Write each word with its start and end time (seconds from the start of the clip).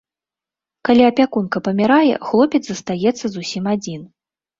Калі 0.87 1.03
апякунка 1.09 1.57
памірае, 1.67 2.13
хлопец 2.29 2.61
застаецца 2.69 3.25
зусім 3.35 3.63
адзін. 3.75 4.01